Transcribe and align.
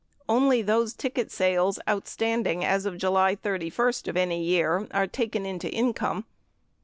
Only 0.27 0.63
those 0.63 0.95
ticket 0.95 1.31
sales 1.31 1.77
outstanding 1.87 2.65
as 2.65 2.87
of 2.87 2.97
July 2.97 3.35
31 3.35 3.91
of 4.07 4.17
any 4.17 4.43
year 4.43 4.87
are 4.89 5.05
taken 5.05 5.45
into 5.45 5.69
income. 5.71 6.25